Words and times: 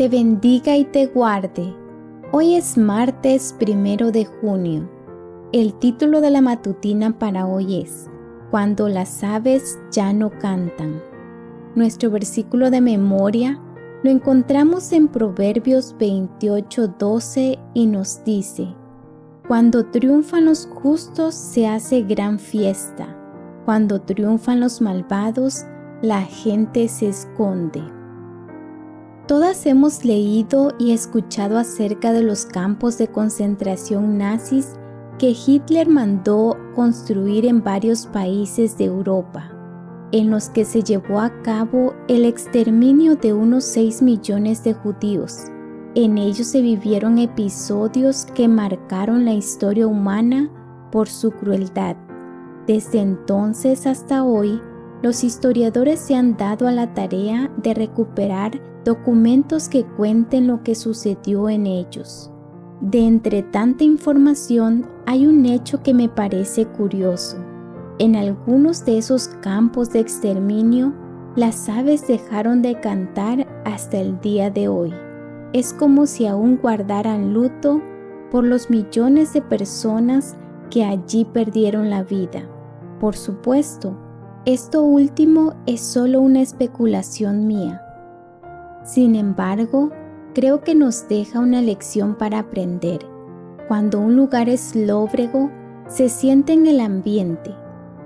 te 0.00 0.08
bendiga 0.08 0.78
y 0.78 0.86
te 0.86 1.08
guarde. 1.08 1.76
Hoy 2.32 2.54
es 2.54 2.78
martes 2.78 3.54
primero 3.58 4.10
de 4.10 4.24
junio. 4.24 4.88
El 5.52 5.74
título 5.74 6.22
de 6.22 6.30
la 6.30 6.40
matutina 6.40 7.18
para 7.18 7.46
hoy 7.46 7.82
es 7.82 8.08
Cuando 8.50 8.88
las 8.88 9.22
aves 9.22 9.78
ya 9.92 10.14
no 10.14 10.30
cantan. 10.30 11.02
Nuestro 11.74 12.10
versículo 12.10 12.70
de 12.70 12.80
memoria 12.80 13.60
lo 14.02 14.08
encontramos 14.08 14.90
en 14.92 15.06
Proverbios 15.06 15.94
28:12 15.98 17.58
y 17.74 17.86
nos 17.86 18.24
dice, 18.24 18.74
Cuando 19.48 19.84
triunfan 19.84 20.46
los 20.46 20.64
justos 20.64 21.34
se 21.34 21.68
hace 21.68 22.00
gran 22.04 22.38
fiesta, 22.38 23.18
cuando 23.66 24.00
triunfan 24.00 24.60
los 24.60 24.80
malvados 24.80 25.66
la 26.00 26.22
gente 26.22 26.88
se 26.88 27.10
esconde. 27.10 27.99
Todas 29.30 29.64
hemos 29.66 30.04
leído 30.04 30.72
y 30.76 30.90
escuchado 30.90 31.56
acerca 31.56 32.12
de 32.12 32.24
los 32.24 32.46
campos 32.46 32.98
de 32.98 33.06
concentración 33.06 34.18
nazis 34.18 34.72
que 35.20 35.36
Hitler 35.46 35.88
mandó 35.88 36.56
construir 36.74 37.46
en 37.46 37.62
varios 37.62 38.08
países 38.08 38.76
de 38.76 38.86
Europa, 38.86 39.52
en 40.10 40.30
los 40.30 40.48
que 40.48 40.64
se 40.64 40.82
llevó 40.82 41.20
a 41.20 41.30
cabo 41.42 41.94
el 42.08 42.24
exterminio 42.24 43.14
de 43.14 43.32
unos 43.32 43.62
6 43.66 44.02
millones 44.02 44.64
de 44.64 44.74
judíos. 44.74 45.44
En 45.94 46.18
ellos 46.18 46.48
se 46.48 46.60
vivieron 46.60 47.18
episodios 47.18 48.26
que 48.34 48.48
marcaron 48.48 49.24
la 49.24 49.34
historia 49.34 49.86
humana 49.86 50.50
por 50.90 51.08
su 51.08 51.30
crueldad. 51.30 51.94
Desde 52.66 53.00
entonces 53.00 53.86
hasta 53.86 54.24
hoy, 54.24 54.60
los 55.02 55.22
historiadores 55.22 56.00
se 56.00 56.16
han 56.16 56.36
dado 56.36 56.66
a 56.66 56.72
la 56.72 56.92
tarea 56.94 57.48
de 57.62 57.74
recuperar 57.74 58.69
documentos 58.90 59.68
que 59.68 59.84
cuenten 59.84 60.48
lo 60.48 60.64
que 60.64 60.74
sucedió 60.74 61.48
en 61.48 61.64
ellos. 61.64 62.28
De 62.80 63.06
entre 63.06 63.44
tanta 63.44 63.84
información 63.84 64.84
hay 65.06 65.28
un 65.28 65.46
hecho 65.46 65.80
que 65.80 65.94
me 65.94 66.08
parece 66.08 66.66
curioso. 66.66 67.36
En 68.00 68.16
algunos 68.16 68.84
de 68.84 68.98
esos 68.98 69.28
campos 69.42 69.92
de 69.92 70.00
exterminio, 70.00 70.92
las 71.36 71.68
aves 71.68 72.04
dejaron 72.08 72.62
de 72.62 72.80
cantar 72.80 73.46
hasta 73.64 74.00
el 74.00 74.20
día 74.20 74.50
de 74.50 74.66
hoy. 74.66 74.92
Es 75.52 75.72
como 75.72 76.06
si 76.06 76.26
aún 76.26 76.56
guardaran 76.56 77.32
luto 77.32 77.80
por 78.32 78.42
los 78.42 78.70
millones 78.70 79.32
de 79.32 79.42
personas 79.42 80.36
que 80.68 80.84
allí 80.84 81.24
perdieron 81.24 81.90
la 81.90 82.02
vida. 82.02 82.42
Por 82.98 83.14
supuesto, 83.14 83.96
esto 84.46 84.82
último 84.82 85.54
es 85.66 85.80
solo 85.80 86.20
una 86.20 86.40
especulación 86.40 87.46
mía. 87.46 87.80
Sin 88.84 89.14
embargo, 89.14 89.90
creo 90.34 90.62
que 90.62 90.74
nos 90.74 91.06
deja 91.08 91.40
una 91.40 91.60
lección 91.60 92.14
para 92.14 92.40
aprender. 92.40 93.00
Cuando 93.68 94.00
un 94.00 94.16
lugar 94.16 94.48
es 94.48 94.74
lóbrego, 94.74 95.50
se 95.86 96.08
siente 96.08 96.52
en 96.52 96.66
el 96.66 96.80
ambiente. 96.80 97.54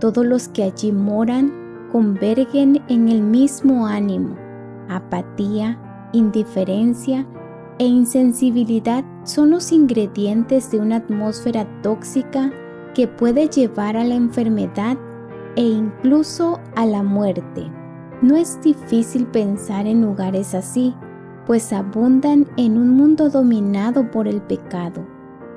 Todos 0.01 0.27
los 0.27 0.49
que 0.49 0.65
allí 0.65 0.93
moran 0.93 1.53
convergen 1.93 2.83
en 2.89 3.09
el 3.09 3.23
mismo 3.23 3.87
ánimo. 3.87 4.37
Apatía, 4.89 5.79
indiferencia 6.13 7.27
e 7.79 7.87
insensibilidad 7.87 9.05
son 9.25 9.51
los 9.51 9.73
ingredientes 9.73 10.71
de 10.71 10.81
una 10.81 10.97
atmósfera 10.97 11.67
tóxica 11.83 12.53
que 12.95 13.09
puede 13.09 13.49
llevar 13.49 13.97
a 13.97 14.05
la 14.05 14.15
enfermedad 14.15 14.97
e 15.57 15.63
incluso 15.63 16.61
a 16.77 16.87
la 16.87 17.03
muerte. 17.03 17.71
No 18.25 18.37
es 18.37 18.59
difícil 18.63 19.27
pensar 19.27 19.87
en 19.87 20.01
lugares 20.01 20.55
así, 20.55 20.95
pues 21.45 21.75
abundan 21.75 22.47
en 22.57 22.79
un 22.79 22.89
mundo 22.97 23.29
dominado 23.29 24.11
por 24.11 24.27
el 24.27 24.41
pecado. 24.41 25.07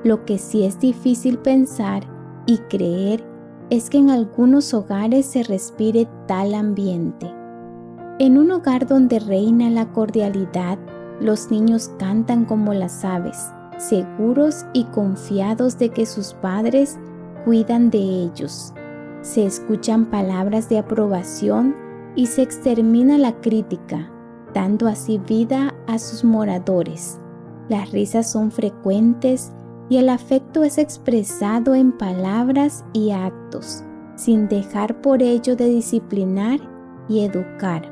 Lo 0.04 0.26
que 0.26 0.36
sí 0.36 0.64
es 0.64 0.78
difícil 0.78 1.38
pensar 1.38 2.02
y 2.44 2.58
creer 2.68 3.24
es 3.70 3.88
que 3.88 3.96
en 3.96 4.10
algunos 4.10 4.74
hogares 4.74 5.24
se 5.24 5.44
respire 5.44 6.10
tal 6.26 6.52
ambiente. 6.52 7.32
En 8.18 8.36
un 8.36 8.50
hogar 8.50 8.86
donde 8.86 9.18
reina 9.18 9.70
la 9.70 9.90
cordialidad, 9.90 10.78
los 11.22 11.50
niños 11.50 11.90
cantan 11.98 12.44
como 12.44 12.74
las 12.74 13.02
aves, 13.02 13.50
seguros 13.78 14.66
y 14.74 14.84
confiados 14.84 15.78
de 15.78 15.88
que 15.88 16.04
sus 16.04 16.34
padres 16.34 16.98
cuidan 17.46 17.88
de 17.88 18.00
ellos 18.00 18.74
se 19.22 19.44
escuchan 19.44 20.06
palabras 20.06 20.68
de 20.68 20.78
aprobación 20.78 21.74
y 22.18 22.26
se 22.26 22.42
extermina 22.42 23.16
la 23.16 23.40
crítica, 23.40 24.10
dando 24.52 24.88
así 24.88 25.18
vida 25.18 25.72
a 25.86 26.00
sus 26.00 26.24
moradores. 26.24 27.20
Las 27.68 27.92
risas 27.92 28.28
son 28.28 28.50
frecuentes 28.50 29.52
y 29.88 29.98
el 29.98 30.08
afecto 30.08 30.64
es 30.64 30.78
expresado 30.78 31.76
en 31.76 31.92
palabras 31.92 32.84
y 32.92 33.12
actos, 33.12 33.84
sin 34.16 34.48
dejar 34.48 35.00
por 35.00 35.22
ello 35.22 35.54
de 35.54 35.66
disciplinar 35.66 36.58
y 37.08 37.20
educar. 37.20 37.88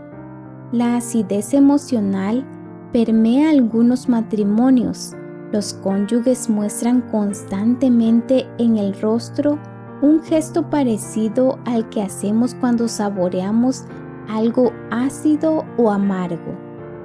La 0.72 0.97
acidez 0.97 1.54
emocional 1.54 2.44
permea 2.92 3.50
algunos 3.50 4.09
matrimonios. 4.09 5.15
Los 5.53 5.72
cónyuges 5.72 6.50
muestran 6.50 7.00
constantemente 7.12 8.44
en 8.59 8.76
el 8.76 9.00
rostro 9.00 9.56
un 10.03 10.20
gesto 10.25 10.69
parecido 10.69 11.60
al 11.65 11.88
que 11.91 12.03
hacemos 12.03 12.56
cuando 12.56 12.88
saboreamos 12.88 13.84
algo 14.28 14.72
ácido 14.91 15.64
o 15.76 15.91
amargo. 15.91 16.54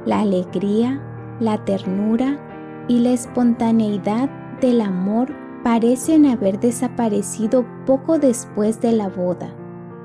La 0.05 0.21
alegría, 0.21 1.01
la 1.39 1.63
ternura 1.63 2.39
y 2.87 2.99
la 2.99 3.11
espontaneidad 3.11 4.29
del 4.59 4.81
amor 4.81 5.33
parecen 5.63 6.25
haber 6.25 6.59
desaparecido 6.59 7.65
poco 7.85 8.17
después 8.17 8.81
de 8.81 8.91
la 8.93 9.09
boda. 9.09 9.53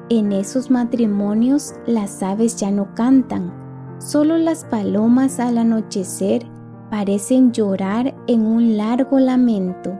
En 0.09 0.33
esos 0.33 0.71
matrimonios 0.71 1.75
las 1.87 2.23
aves 2.23 2.57
ya 2.57 2.71
no 2.71 2.95
cantan, 2.95 3.53
solo 3.99 4.39
las 4.39 4.65
palomas 4.65 5.41
al 5.41 5.59
anochecer 5.59 6.47
parecen 6.91 7.53
llorar 7.53 8.15
en 8.27 8.47
un 8.47 8.77
largo 8.77 9.19
lamento. 9.19 9.99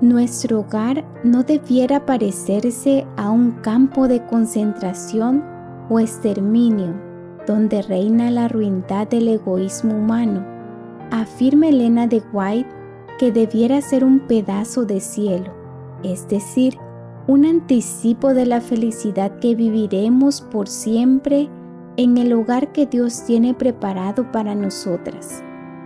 Nuestro 0.00 0.60
hogar 0.60 1.04
no 1.24 1.42
debiera 1.42 2.04
parecerse 2.06 3.06
a 3.16 3.30
un 3.30 3.52
campo 3.62 4.08
de 4.08 4.24
concentración 4.26 5.55
o 5.88 6.00
exterminio 6.00 6.94
donde 7.46 7.82
reina 7.82 8.30
la 8.30 8.48
ruindad 8.48 9.08
del 9.08 9.28
egoísmo 9.28 9.94
humano. 9.94 10.44
Afirma 11.10 11.68
Elena 11.68 12.06
de 12.06 12.22
White 12.32 12.68
que 13.18 13.32
debiera 13.32 13.80
ser 13.80 14.04
un 14.04 14.20
pedazo 14.20 14.84
de 14.84 15.00
cielo, 15.00 15.52
es 16.02 16.28
decir, 16.28 16.76
un 17.28 17.46
anticipo 17.46 18.34
de 18.34 18.46
la 18.46 18.60
felicidad 18.60 19.38
que 19.38 19.54
viviremos 19.54 20.42
por 20.42 20.68
siempre 20.68 21.48
en 21.96 22.18
el 22.18 22.32
hogar 22.32 22.72
que 22.72 22.86
Dios 22.86 23.24
tiene 23.24 23.54
preparado 23.54 24.30
para 24.30 24.54
nosotras. 24.54 25.42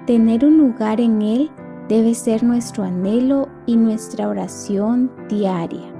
Tener 0.06 0.44
un 0.44 0.58
lugar 0.58 1.00
en 1.00 1.22
Él 1.22 1.50
debe 1.88 2.14
ser 2.14 2.42
nuestro 2.42 2.84
anhelo 2.84 3.48
y 3.66 3.76
nuestra 3.76 4.28
oración 4.28 5.10
diaria. 5.28 5.99